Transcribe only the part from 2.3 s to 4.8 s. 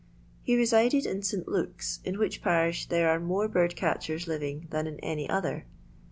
parish there are more bird catchers living